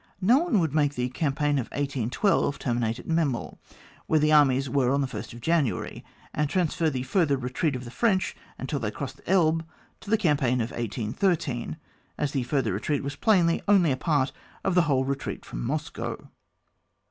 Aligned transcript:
No 0.19 0.39
one 0.39 0.57
would 0.57 0.73
make 0.73 0.95
the 0.95 1.09
Campaign 1.09 1.59
of 1.59 1.67
1812 1.67 2.57
terminate 2.57 2.97
at 2.97 3.07
Memel, 3.07 3.59
where 4.07 4.19
the 4.19 4.31
armies 4.31 4.67
were 4.67 4.91
on 4.91 5.05
thelst 5.05 5.39
January, 5.39 6.03
and 6.33 6.49
transfer 6.49 6.89
the 6.89 7.03
further 7.03 7.37
retreat 7.37 7.75
of 7.75 7.85
the 7.85 7.91
French 7.91 8.35
until 8.57 8.79
they 8.79 8.87
recrossed 8.87 9.17
the 9.17 9.29
Elbe 9.29 9.63
to 9.99 10.09
the 10.09 10.17
campaign 10.17 10.59
of 10.59 10.71
1813, 10.71 11.77
as 12.17 12.31
that 12.33 12.45
further 12.47 12.73
retreat 12.73 13.03
was 13.03 13.15
plainly 13.15 13.61
only 13.67 13.91
a 13.91 13.95
part 13.95 14.31
of 14.63 14.73
the 14.73 14.81
whole 14.89 15.05
retreat 15.05 15.45
from 15.45 15.63
Moscow. 15.63 16.31